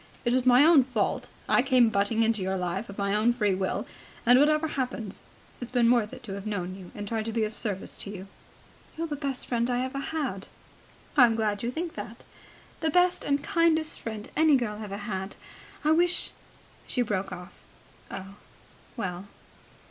It 0.25 0.33
was 0.33 0.47
my 0.47 0.65
own 0.65 0.81
fault. 0.81 1.29
I 1.47 1.61
came 1.61 1.89
butting 1.89 2.23
in 2.23 2.33
on 2.33 2.41
your 2.41 2.57
life 2.57 2.89
of 2.89 2.97
my 2.97 3.13
own 3.13 3.31
free 3.33 3.53
will, 3.53 3.85
and, 4.25 4.39
whatever 4.39 4.69
happens, 4.69 5.21
it's 5.61 5.69
been 5.71 5.91
worth 5.91 6.11
it 6.11 6.23
to 6.23 6.33
have 6.33 6.47
known 6.47 6.73
you 6.75 6.89
and 6.95 7.07
tried 7.07 7.25
to 7.25 7.31
be 7.31 7.43
of 7.43 7.53
service 7.53 7.99
to 7.99 8.09
you." 8.09 8.27
"You're 8.97 9.05
the 9.05 9.15
best 9.15 9.45
friend 9.45 9.69
I've 9.69 9.93
ever 9.95 10.03
had." 10.03 10.47
"I'm 11.15 11.35
glad 11.35 11.61
you 11.61 11.69
think 11.69 11.93
that." 11.93 12.23
"The 12.79 12.89
best 12.89 13.23
and 13.23 13.43
kindest 13.43 13.99
friend 13.99 14.27
any 14.35 14.55
girl 14.55 14.81
ever 14.81 14.97
had. 14.97 15.35
I 15.83 15.91
wish..." 15.91 16.31
She 16.87 17.03
broke 17.03 17.31
off. 17.31 17.53
"Oh, 18.09 18.37
well. 18.97 19.27